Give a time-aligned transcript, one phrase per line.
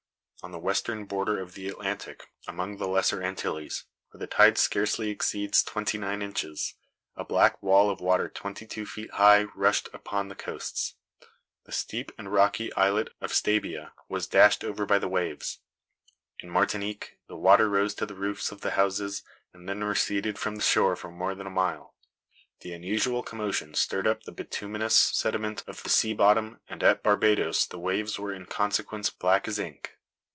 [0.43, 5.11] On the western border of the Atlantic, among the lesser Antilles, where the tide scarcely
[5.11, 6.73] exceeds twenty nine inches,
[7.15, 10.95] a black wall of water twenty two feet high rushed upon the coasts.
[11.65, 15.59] The steep and rocky islet of Stabia was dashed over by the waves.
[16.39, 19.21] In Martinique the water rose to the roofs of the houses,
[19.53, 21.93] and then receded from the shore for more than a mile.
[22.61, 27.67] The unusual commotion stirred up the bituminous sediment of the sea bottom, and at Barbadoes
[27.67, 29.97] the waves were in consequence black as ink.